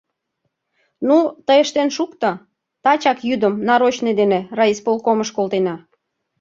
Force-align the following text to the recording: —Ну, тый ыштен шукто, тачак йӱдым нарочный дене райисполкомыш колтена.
—Ну, 1.07 1.17
тый 1.45 1.57
ыштен 1.63 1.89
шукто, 1.97 2.29
тачак 2.83 3.17
йӱдым 3.27 3.53
нарочный 3.67 4.15
дене 4.19 4.39
райисполкомыш 4.57 5.29
колтена. 5.37 5.75